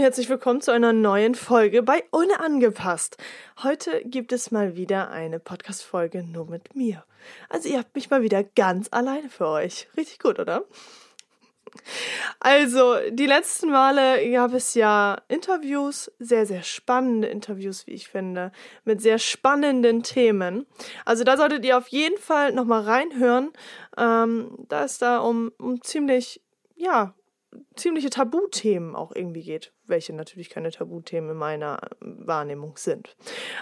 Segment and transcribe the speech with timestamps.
[0.00, 3.18] Und herzlich willkommen zu einer neuen Folge bei Ohne angepasst.
[3.62, 7.04] Heute gibt es mal wieder eine Podcast-Folge nur mit mir.
[7.50, 9.88] Also ihr habt mich mal wieder ganz alleine für euch.
[9.98, 10.64] Richtig gut, oder?
[12.40, 18.52] Also, die letzten Male gab es ja Interviews, sehr, sehr spannende Interviews, wie ich finde,
[18.86, 20.66] mit sehr spannenden Themen.
[21.04, 23.52] Also, da solltet ihr auf jeden Fall nochmal reinhören,
[23.98, 26.40] ähm, da es da um, um ziemlich,
[26.74, 27.14] ja,
[27.74, 33.16] ziemliche Tabuthemen auch irgendwie geht, welche natürlich keine Tabuthemen in meiner Wahrnehmung sind.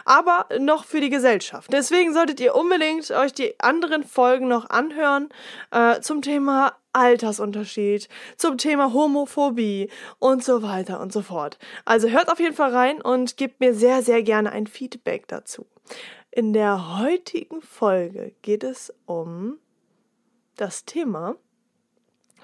[0.04, 1.72] Aber noch für die Gesellschaft.
[1.72, 5.28] Deswegen solltet ihr unbedingt euch die anderen Folgen noch anhören
[5.70, 11.58] äh, zum Thema Altersunterschied, zum Thema Homophobie und so weiter und so fort.
[11.84, 15.66] Also hört auf jeden Fall rein und gebt mir sehr, sehr gerne ein Feedback dazu.
[16.30, 19.58] In der heutigen Folge geht es um
[20.56, 21.36] das Thema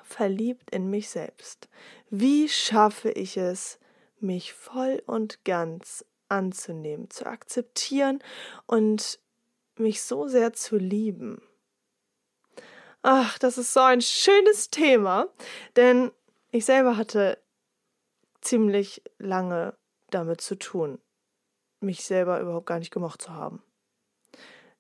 [0.05, 1.69] verliebt in mich selbst.
[2.11, 3.79] Wie schaffe ich es,
[4.21, 8.23] mich voll und ganz anzunehmen, zu akzeptieren
[8.67, 9.19] und
[9.77, 11.43] mich so sehr zu lieben?
[13.03, 15.29] Ach, das ist so ein schönes Thema,
[15.77, 16.11] denn
[16.51, 17.39] ich selber hatte
[18.41, 19.77] ziemlich lange
[20.11, 20.99] damit zu tun,
[21.81, 23.63] mich selber überhaupt gar nicht gemocht zu haben.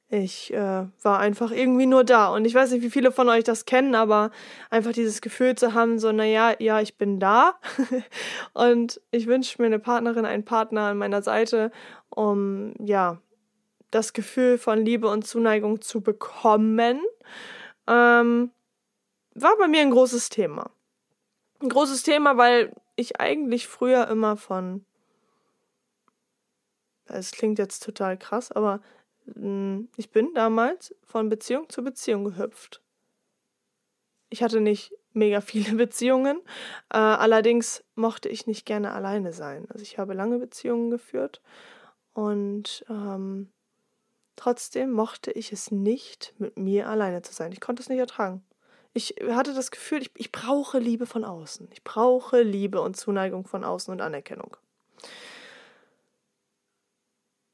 [0.08, 2.28] Ich äh, war einfach irgendwie nur da.
[2.28, 4.30] Und ich weiß nicht, wie viele von euch das kennen, aber
[4.70, 7.54] einfach dieses Gefühl zu haben, so, naja, ja, ich bin da.
[8.52, 11.72] und ich wünsche mir eine Partnerin, einen Partner an meiner Seite,
[12.10, 13.18] um, ja,
[13.90, 17.00] das Gefühl von Liebe und Zuneigung zu bekommen,
[17.86, 18.50] ähm,
[19.34, 20.70] war bei mir ein großes Thema.
[21.60, 24.84] Ein großes Thema, weil ich eigentlich früher immer von,
[27.06, 28.80] es klingt jetzt total krass, aber
[29.26, 32.82] ich bin damals von Beziehung zu Beziehung gehüpft.
[34.28, 36.40] Ich hatte nicht mega viele Beziehungen,
[36.90, 39.66] äh, allerdings mochte ich nicht gerne alleine sein.
[39.70, 41.40] Also ich habe lange Beziehungen geführt
[42.12, 43.50] und ähm,
[44.36, 47.52] trotzdem mochte ich es nicht, mit mir alleine zu sein.
[47.52, 48.44] Ich konnte es nicht ertragen.
[48.92, 51.68] Ich hatte das Gefühl, ich, ich brauche Liebe von außen.
[51.72, 54.56] Ich brauche Liebe und Zuneigung von außen und Anerkennung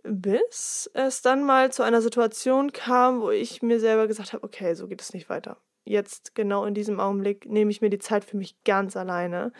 [0.05, 4.75] bis es dann mal zu einer Situation kam, wo ich mir selber gesagt habe, okay,
[4.75, 5.57] so geht es nicht weiter.
[5.85, 9.53] Jetzt genau in diesem Augenblick nehme ich mir die Zeit für mich ganz alleine,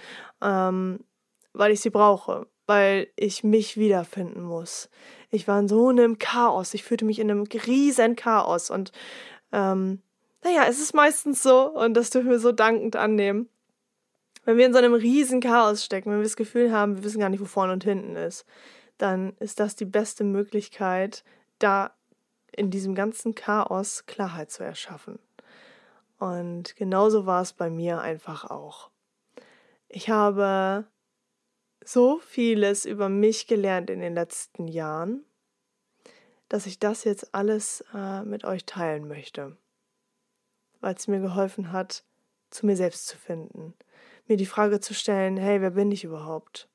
[0.43, 1.01] ähm,
[1.53, 4.91] weil ich sie brauche, weil ich mich wiederfinden muss.
[5.31, 8.93] Ich war in so einem Chaos, ich fühlte mich in einem riesen Chaos und
[9.53, 10.03] ähm,
[10.43, 13.49] naja, es ist meistens so und das dürfen wir so dankend annehmen.
[14.45, 17.21] Wenn wir in so einem riesen Chaos stecken, wenn wir das Gefühl haben, wir wissen
[17.21, 18.47] gar nicht, wo vorne und hinten ist,
[19.01, 21.25] dann ist das die beste Möglichkeit,
[21.59, 21.95] da
[22.53, 25.19] in diesem ganzen Chaos Klarheit zu erschaffen.
[26.19, 28.91] Und genauso war es bei mir einfach auch.
[29.89, 30.87] Ich habe
[31.83, 35.25] so vieles über mich gelernt in den letzten Jahren,
[36.49, 39.57] dass ich das jetzt alles äh, mit euch teilen möchte,
[40.81, 42.05] weil es mir geholfen hat,
[42.51, 43.75] zu mir selbst zu finden,
[44.27, 46.69] mir die Frage zu stellen, hey, wer bin ich überhaupt?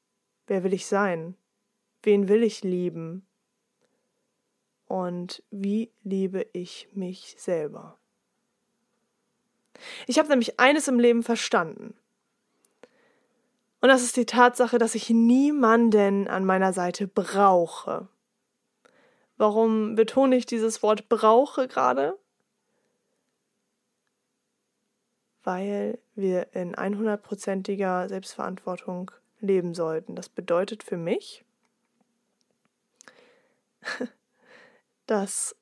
[0.47, 1.36] Wer will ich sein?
[2.06, 3.26] Wen will ich lieben?
[4.86, 7.98] Und wie liebe ich mich selber?
[10.06, 11.96] Ich habe nämlich eines im Leben verstanden.
[13.82, 18.08] Und das ist die Tatsache, dass ich niemanden an meiner Seite brauche.
[19.38, 22.18] Warum betone ich dieses Wort brauche gerade?
[25.44, 30.16] Weil wir in 100%iger Selbstverantwortung leben sollten.
[30.16, 31.44] Das bedeutet für mich,
[35.06, 35.56] dass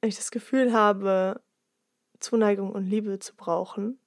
[0.00, 1.40] ich das Gefühl habe,
[2.20, 3.98] Zuneigung und Liebe zu brauchen,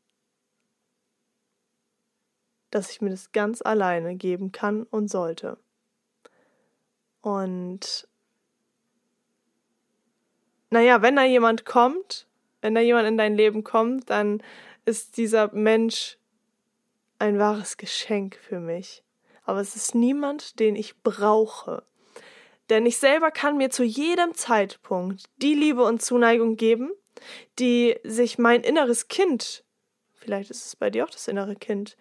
[2.69, 5.57] dass ich mir das ganz alleine geben kann und sollte.
[7.21, 8.07] Und
[10.69, 12.27] naja, wenn da jemand kommt,
[12.61, 14.41] wenn da jemand in dein Leben kommt, dann
[14.85, 16.17] ist dieser Mensch
[17.19, 19.03] ein wahres Geschenk für mich.
[19.43, 21.83] Aber es ist niemand, den ich brauche.
[22.71, 26.89] Denn ich selber kann mir zu jedem Zeitpunkt die Liebe und Zuneigung geben,
[27.59, 29.65] die sich mein inneres Kind,
[30.15, 31.97] vielleicht ist es bei dir auch das innere Kind,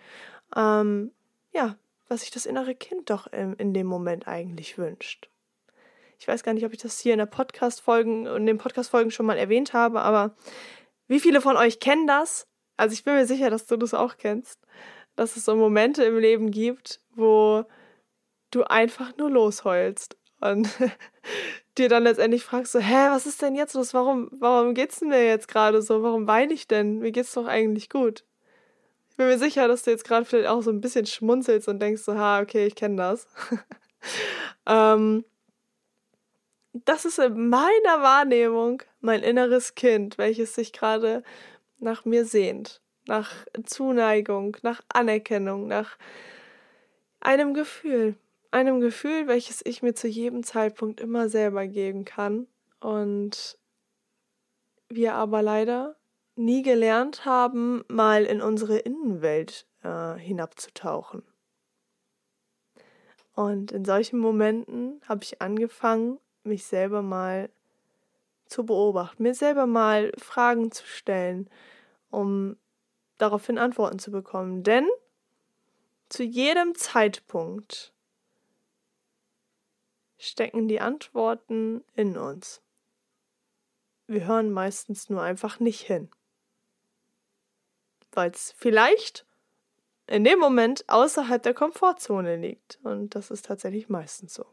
[0.55, 1.11] ähm,
[1.53, 1.77] ja,
[2.07, 5.29] was sich das innere Kind doch in, in dem Moment eigentlich wünscht.
[6.21, 9.27] Ich weiß gar nicht, ob ich das hier in der Podcast-Folgen, in den Podcast-Folgen schon
[9.27, 10.37] mal erwähnt habe, aber
[11.09, 12.47] wie viele von euch kennen das?
[12.77, 14.61] Also ich bin mir sicher, dass du das auch kennst,
[15.17, 17.65] dass es so Momente im Leben gibt, wo
[18.53, 20.69] du einfach nur losheulst und
[21.79, 23.95] dir dann letztendlich fragst so, hä, was ist denn jetzt los?
[23.95, 26.03] Warum, warum geht's mir jetzt gerade so?
[26.03, 26.99] Warum weine ich denn?
[26.99, 28.25] Mir geht's doch eigentlich gut.
[29.11, 31.81] Ich bin mir sicher, dass du jetzt gerade vielleicht auch so ein bisschen schmunzelst und
[31.81, 33.29] denkst so, ha, okay, ich kenne das.
[34.67, 35.25] ähm,
[36.73, 41.23] das ist in meiner Wahrnehmung mein inneres Kind, welches sich gerade
[41.79, 43.31] nach mir sehnt, nach
[43.65, 45.99] Zuneigung, nach Anerkennung, nach
[47.21, 48.17] einem Gefühl
[48.51, 52.47] einem Gefühl, welches ich mir zu jedem Zeitpunkt immer selber geben kann
[52.81, 53.59] und
[54.89, 55.97] wir aber leider
[56.35, 61.23] nie gelernt haben, mal in unsere Innenwelt äh, hinabzutauchen.
[63.35, 67.51] Und in solchen Momenten habe ich angefangen, mich selber mal
[68.47, 71.49] zu beobachten, mir selber mal Fragen zu stellen,
[72.11, 72.57] um
[73.19, 74.63] daraufhin Antworten zu bekommen.
[74.65, 74.89] Denn
[76.09, 77.93] zu jedem Zeitpunkt
[80.21, 82.61] stecken die Antworten in uns.
[84.07, 86.11] Wir hören meistens nur einfach nicht hin,
[88.13, 89.25] weil es vielleicht
[90.07, 92.79] in dem Moment außerhalb der Komfortzone liegt.
[92.83, 94.45] Und das ist tatsächlich meistens so.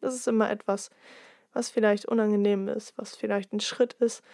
[0.00, 0.90] Das ist immer etwas,
[1.52, 4.24] was vielleicht unangenehm ist, was vielleicht ein Schritt ist,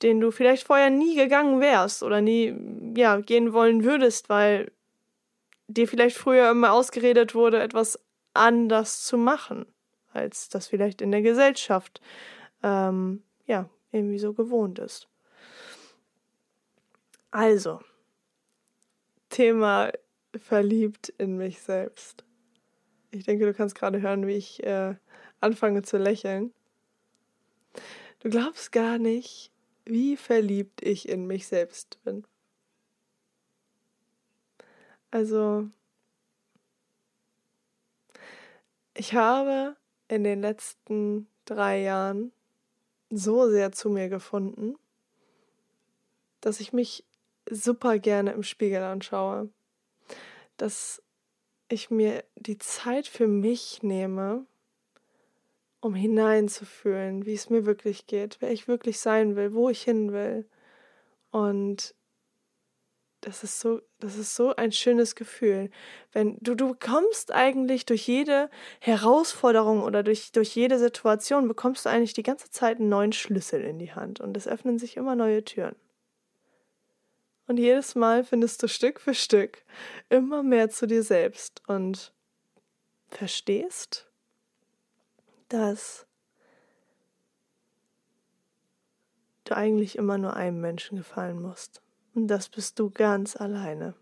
[0.00, 2.56] den du vielleicht vorher nie gegangen wärst oder nie
[2.96, 4.72] ja, gehen wollen würdest, weil
[5.66, 7.98] dir vielleicht früher immer ausgeredet wurde, etwas
[8.32, 9.66] anders zu machen
[10.12, 12.00] als das vielleicht in der Gesellschaft
[12.62, 15.08] ähm, ja irgendwie so gewohnt ist.
[17.30, 17.80] Also,
[19.30, 19.90] Thema
[20.36, 22.24] verliebt in mich selbst.
[23.10, 24.94] Ich denke, du kannst gerade hören, wie ich äh,
[25.40, 26.52] anfange zu lächeln.
[28.20, 29.50] Du glaubst gar nicht,
[29.84, 32.24] wie verliebt ich in mich selbst bin.
[35.10, 35.68] Also,
[38.94, 39.76] ich habe
[40.12, 42.32] in den letzten drei Jahren
[43.08, 44.76] so sehr zu mir gefunden,
[46.42, 47.06] dass ich mich
[47.48, 49.48] super gerne im Spiegel anschaue,
[50.58, 51.02] dass
[51.70, 54.44] ich mir die Zeit für mich nehme,
[55.80, 60.12] um hineinzufühlen, wie es mir wirklich geht, wer ich wirklich sein will, wo ich hin
[60.12, 60.46] will.
[61.30, 61.94] Und
[63.22, 65.70] das ist so, das ist so ein schönes Gefühl.
[66.12, 71.90] Wenn du, du bekommst eigentlich durch jede Herausforderung oder durch, durch jede Situation bekommst du
[71.90, 75.14] eigentlich die ganze Zeit einen neuen Schlüssel in die Hand und es öffnen sich immer
[75.14, 75.76] neue Türen.
[77.46, 79.64] Und jedes Mal findest du Stück für Stück
[80.08, 82.12] immer mehr zu dir selbst und
[83.08, 84.10] verstehst,
[85.48, 86.06] dass
[89.44, 91.82] du eigentlich immer nur einem Menschen gefallen musst.
[92.14, 93.94] Und das bist du ganz alleine.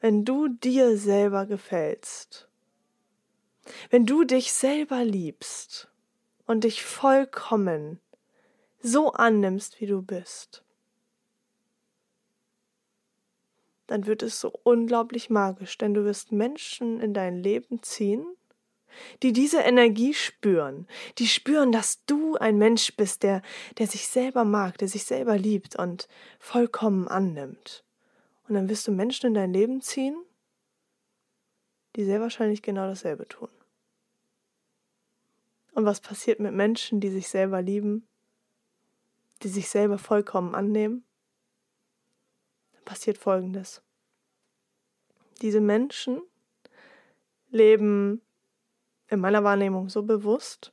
[0.00, 2.48] Wenn du dir selber gefällst,
[3.90, 5.90] wenn du dich selber liebst
[6.46, 8.00] und dich vollkommen
[8.80, 10.64] so annimmst, wie du bist,
[13.86, 18.24] dann wird es so unglaublich magisch, denn du wirst Menschen in dein Leben ziehen,
[19.22, 20.86] die diese Energie spüren,
[21.18, 23.42] die spüren, dass du ein Mensch bist, der,
[23.78, 27.84] der sich selber mag, der sich selber liebt und vollkommen annimmt.
[28.48, 30.16] Und dann wirst du Menschen in dein Leben ziehen,
[31.96, 33.48] die sehr wahrscheinlich genau dasselbe tun.
[35.72, 38.08] Und was passiert mit Menschen, die sich selber lieben,
[39.42, 41.04] die sich selber vollkommen annehmen?
[42.72, 43.82] Dann passiert Folgendes.
[45.42, 46.20] Diese Menschen
[47.50, 48.20] leben
[49.10, 50.72] in meiner Wahrnehmung so bewusst,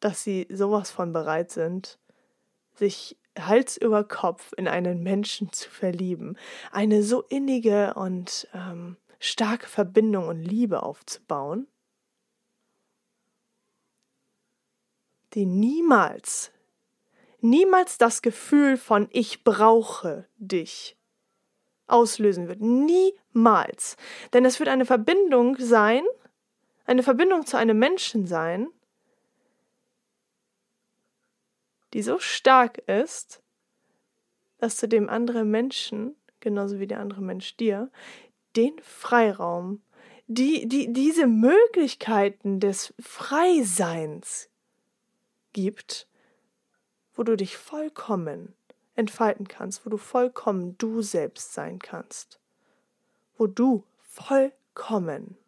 [0.00, 1.98] dass sie sowas von bereit sind,
[2.74, 6.36] sich Hals über Kopf in einen Menschen zu verlieben,
[6.72, 11.68] eine so innige und ähm, starke Verbindung und Liebe aufzubauen,
[15.34, 16.50] die niemals,
[17.40, 20.97] niemals das Gefühl von ich brauche dich
[21.88, 22.60] auslösen wird.
[22.60, 23.96] Niemals.
[24.32, 26.04] Denn es wird eine Verbindung sein,
[26.84, 28.68] eine Verbindung zu einem Menschen sein,
[31.92, 33.42] die so stark ist,
[34.58, 37.90] dass du dem anderen Menschen, genauso wie der andere Mensch dir,
[38.56, 39.82] den Freiraum,
[40.26, 44.50] die, die, diese Möglichkeiten des Freiseins
[45.52, 46.06] gibt,
[47.14, 48.54] wo du dich vollkommen
[48.98, 52.40] entfalten kannst, wo du vollkommen du selbst sein kannst,
[53.36, 55.38] wo du vollkommen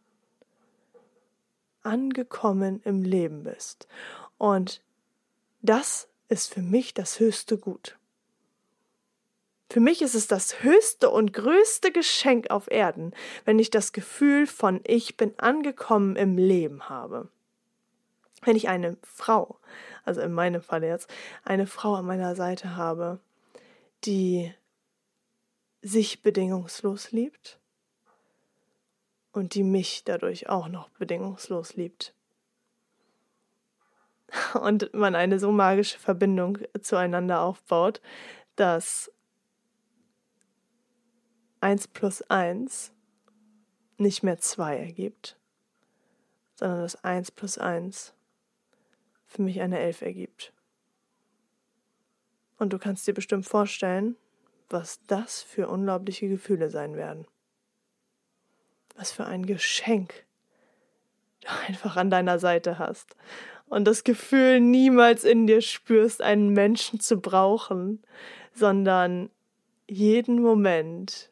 [1.82, 3.88] angekommen im Leben bist.
[4.38, 4.82] Und
[5.62, 7.98] das ist für mich das höchste Gut.
[9.68, 13.14] Für mich ist es das höchste und größte Geschenk auf Erden,
[13.44, 17.28] wenn ich das Gefühl von ich bin angekommen im Leben habe.
[18.42, 19.58] Wenn ich eine Frau,
[20.04, 21.08] also in meinem Fall jetzt,
[21.44, 23.20] eine Frau an meiner Seite habe,
[24.04, 24.52] die
[25.82, 27.58] sich bedingungslos liebt
[29.32, 32.14] und die mich dadurch auch noch bedingungslos liebt.
[34.60, 38.00] Und man eine so magische Verbindung zueinander aufbaut,
[38.56, 39.10] dass
[41.60, 42.92] eins plus eins
[43.98, 45.36] nicht mehr zwei ergibt,
[46.54, 48.14] sondern dass eins plus eins
[49.26, 50.52] für mich eine Elf ergibt.
[52.60, 54.16] Und du kannst dir bestimmt vorstellen,
[54.68, 57.26] was das für unglaubliche Gefühle sein werden.
[58.96, 60.26] Was für ein Geschenk
[61.40, 63.16] du einfach an deiner Seite hast.
[63.66, 68.02] Und das Gefühl niemals in dir spürst, einen Menschen zu brauchen,
[68.52, 69.30] sondern
[69.88, 71.30] jeden Moment,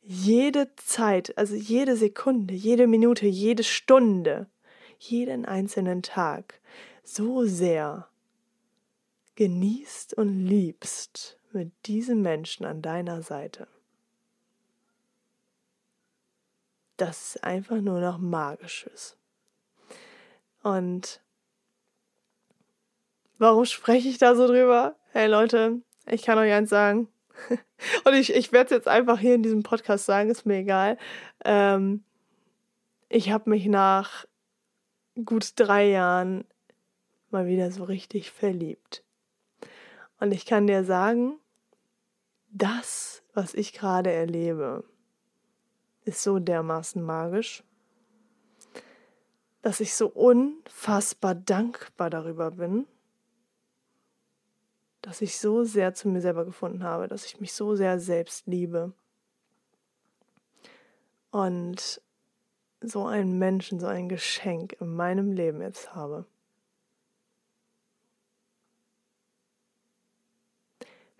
[0.00, 4.46] jede Zeit, also jede Sekunde, jede Minute, jede Stunde
[4.98, 6.60] jeden einzelnen Tag
[7.02, 8.06] so sehr
[9.36, 13.66] genießt und liebst mit diesem Menschen an deiner Seite.
[16.96, 19.16] Das ist einfach nur noch magisches.
[20.62, 21.20] Und
[23.38, 24.96] warum spreche ich da so drüber?
[25.10, 27.08] Hey Leute, ich kann euch eins sagen.
[28.04, 30.98] Und ich, ich werde es jetzt einfach hier in diesem Podcast sagen, ist mir egal.
[31.44, 32.04] Ähm,
[33.08, 34.26] ich habe mich nach
[35.24, 36.44] gut drei Jahren
[37.30, 39.02] mal wieder so richtig verliebt.
[40.22, 41.40] Und ich kann dir sagen,
[42.48, 44.84] das, was ich gerade erlebe,
[46.04, 47.64] ist so dermaßen magisch,
[49.62, 52.86] dass ich so unfassbar dankbar darüber bin,
[55.00, 58.46] dass ich so sehr zu mir selber gefunden habe, dass ich mich so sehr selbst
[58.46, 58.92] liebe.
[61.32, 62.00] Und
[62.80, 66.26] so einen Menschen, so ein Geschenk in meinem Leben jetzt habe.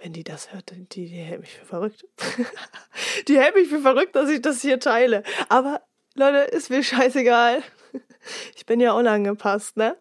[0.02, 2.04] Wenn die das hört, die, die hält mich für verrückt.
[3.28, 5.22] die hält mich für verrückt, dass ich das hier teile.
[5.48, 5.80] Aber
[6.14, 7.62] Leute, ist mir scheißegal.
[8.54, 9.96] Ich bin ja unangepasst, ne?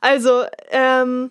[0.00, 1.30] Also, ähm,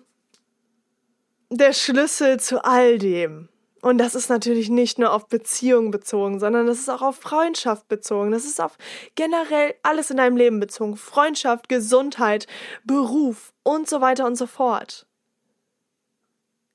[1.50, 3.50] der Schlüssel zu all dem
[3.82, 7.88] und das ist natürlich nicht nur auf Beziehungen bezogen, sondern das ist auch auf Freundschaft
[7.88, 8.30] bezogen.
[8.30, 8.78] Das ist auf
[9.16, 10.96] generell alles in deinem Leben bezogen.
[10.96, 12.46] Freundschaft, Gesundheit,
[12.84, 15.06] Beruf und so weiter und so fort.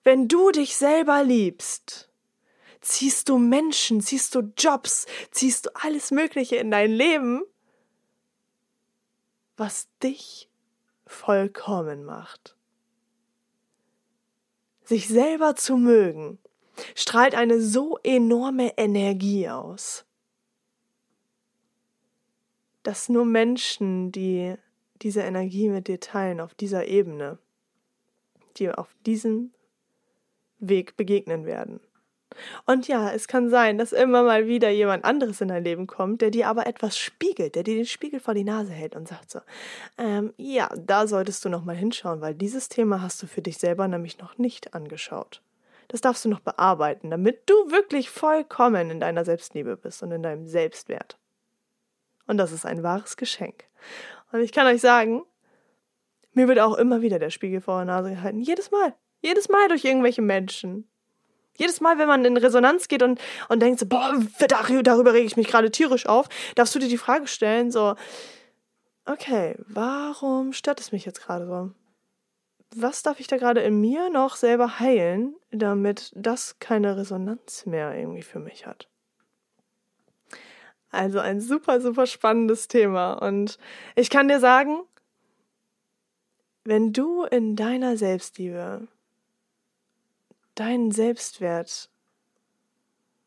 [0.07, 2.09] Wenn du dich selber liebst,
[2.79, 7.43] ziehst du Menschen, ziehst du Jobs, ziehst du alles Mögliche in dein Leben,
[9.57, 10.49] was dich
[11.05, 12.55] vollkommen macht.
[14.85, 16.39] Sich selber zu mögen
[16.95, 20.05] strahlt eine so enorme Energie aus,
[22.83, 24.55] dass nur Menschen, die
[25.01, 27.39] diese Energie mit dir teilen, auf dieser Ebene,
[28.55, 29.51] dir auf diesem
[30.59, 31.79] Weg begegnen werden.
[32.65, 36.21] Und ja, es kann sein, dass immer mal wieder jemand anderes in dein Leben kommt,
[36.21, 39.31] der dir aber etwas spiegelt, der dir den Spiegel vor die Nase hält und sagt
[39.31, 39.39] so,
[39.97, 43.57] ähm, ja, da solltest du noch mal hinschauen, weil dieses Thema hast du für dich
[43.57, 45.41] selber nämlich noch nicht angeschaut.
[45.87, 50.21] Das darfst du noch bearbeiten, damit du wirklich vollkommen in deiner Selbstliebe bist und in
[50.21, 51.17] deinem Selbstwert.
[52.27, 53.63] Und das ist ein wahres Geschenk.
[54.33, 55.23] Und ich kann euch sagen,
[56.33, 58.41] mir wird auch immer wieder der Spiegel vor der Nase gehalten.
[58.41, 58.93] Jedes Mal.
[59.21, 60.87] Jedes Mal durch irgendwelche Menschen.
[61.57, 63.19] Jedes Mal, wenn man in Resonanz geht und,
[63.49, 64.13] und denkt so, boah,
[64.83, 67.95] darüber rege ich mich gerade tierisch auf, darfst du dir die Frage stellen, so,
[69.05, 71.71] okay, warum stört es mich jetzt gerade so?
[72.75, 77.95] was darf ich da gerade in mir noch selber heilen, damit das keine Resonanz mehr
[77.95, 78.87] irgendwie für mich hat.
[80.89, 83.13] Also ein super, super spannendes Thema.
[83.13, 83.57] Und
[83.95, 84.81] ich kann dir sagen,
[86.63, 88.87] wenn du in deiner Selbstliebe
[90.59, 91.89] deinen Selbstwert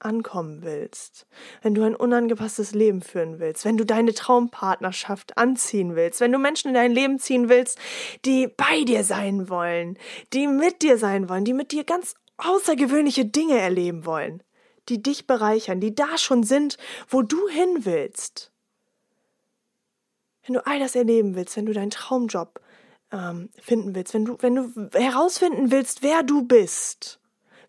[0.01, 1.27] ankommen willst,
[1.63, 6.39] wenn du ein unangepasstes Leben führen willst, wenn du deine Traumpartnerschaft anziehen willst, wenn du
[6.39, 7.79] Menschen in dein Leben ziehen willst,
[8.25, 9.99] die bei dir sein wollen,
[10.33, 14.43] die mit dir sein wollen, die mit dir ganz außergewöhnliche Dinge erleben wollen,
[14.89, 18.51] die dich bereichern, die da schon sind, wo du hin willst.
[20.47, 22.61] Wenn du all das erleben willst, wenn du deinen Traumjob
[23.13, 27.20] ähm, finden willst, wenn du, wenn du herausfinden willst, wer du bist,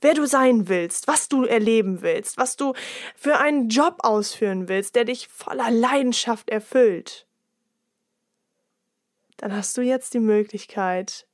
[0.02, 2.74] wer du sein willst, was du erleben willst, was du
[3.16, 7.28] für einen Job ausführen willst, der dich voller Leidenschaft erfüllt.
[9.38, 11.26] dann hast du jetzt die Möglichkeit,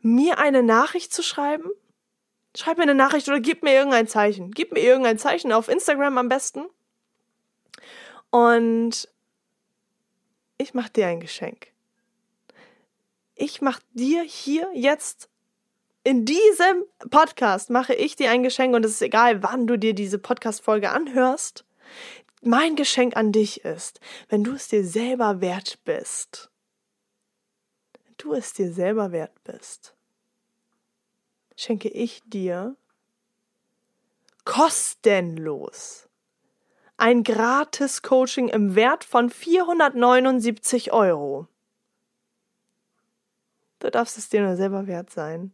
[0.00, 1.68] mir eine Nachricht zu schreiben.
[2.56, 4.52] Schreib mir eine Nachricht oder gib mir irgendein Zeichen.
[4.52, 6.66] Gib mir irgendein Zeichen auf Instagram am besten.
[8.30, 9.08] Und
[10.56, 11.72] ich mache dir ein Geschenk.
[13.34, 15.28] Ich mache dir hier jetzt
[16.04, 19.94] in diesem Podcast mache ich dir ein Geschenk und es ist egal, wann du dir
[19.94, 21.64] diese Podcast-Folge anhörst.
[22.42, 26.50] Mein Geschenk an dich ist, wenn du es dir selber wert bist,
[28.04, 29.94] wenn du es dir selber wert bist,
[31.56, 32.76] schenke ich dir
[34.44, 36.08] kostenlos
[36.98, 41.46] ein gratis Coaching im Wert von 479 Euro.
[43.78, 45.52] Du darfst es dir nur selber wert sein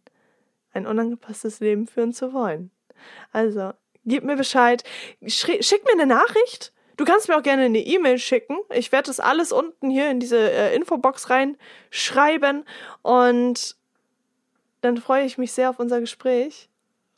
[0.74, 2.70] ein unangepasstes Leben führen zu wollen.
[3.32, 3.72] Also,
[4.04, 4.84] gib mir Bescheid,
[5.26, 6.72] schick mir eine Nachricht.
[6.96, 8.56] Du kannst mir auch gerne eine E-Mail schicken.
[8.72, 12.64] Ich werde das alles unten hier in diese äh, Infobox reinschreiben
[13.02, 13.76] und
[14.80, 16.68] dann freue ich mich sehr auf unser Gespräch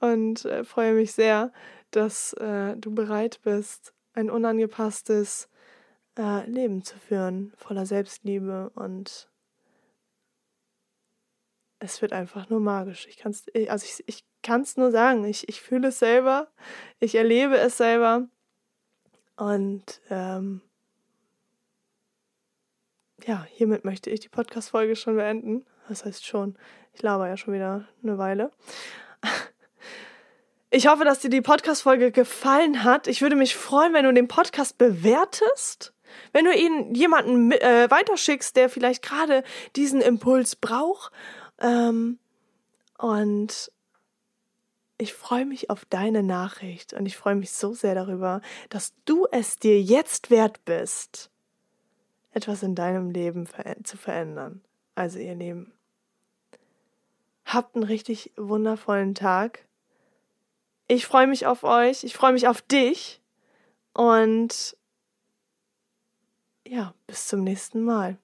[0.00, 1.52] und äh, freue mich sehr,
[1.90, 5.48] dass äh, du bereit bist, ein unangepasstes
[6.18, 9.28] äh, Leben zu führen, voller Selbstliebe und
[11.78, 13.06] es wird einfach nur magisch.
[13.08, 15.24] Ich kann es, also ich, ich kann es nur sagen.
[15.24, 16.48] Ich, ich fühle es selber,
[17.00, 18.28] ich erlebe es selber.
[19.36, 20.62] Und ähm,
[23.26, 25.66] ja, hiermit möchte ich die Podcast-Folge schon beenden.
[25.88, 26.56] Das heißt schon,
[26.92, 28.50] ich laber ja schon wieder eine Weile.
[30.70, 33.06] Ich hoffe, dass dir die Podcast-Folge gefallen hat.
[33.06, 35.94] Ich würde mich freuen, wenn du den Podcast bewertest.
[36.32, 39.44] Wenn du ihn jemanden äh, weiterschickst, der vielleicht gerade
[39.76, 41.12] diesen Impuls braucht
[41.60, 42.18] ähm,
[42.98, 43.70] und
[44.98, 49.26] ich freue mich auf deine Nachricht und ich freue mich so sehr darüber, dass du
[49.30, 51.30] es dir jetzt wert bist,
[52.32, 53.46] etwas in deinem Leben
[53.84, 54.62] zu verändern.
[54.94, 55.72] Also ihr Leben.
[57.44, 59.66] Habt einen richtig wundervollen Tag.
[60.88, 63.20] Ich freue mich auf euch, ich freue mich auf dich
[63.92, 64.76] und
[66.66, 68.18] ja, bis zum nächsten Mal.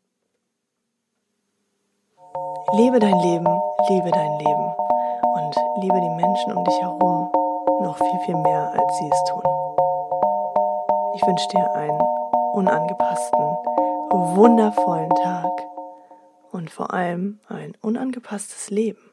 [2.75, 3.47] Lebe dein Leben,
[3.91, 4.75] liebe dein Leben
[5.35, 7.31] und liebe die Menschen um dich herum
[7.83, 9.43] noch viel, viel mehr, als sie es tun.
[11.15, 12.01] Ich wünsche dir einen
[12.55, 13.41] unangepassten,
[14.11, 15.51] wundervollen Tag
[16.51, 19.12] und vor allem ein unangepasstes Leben.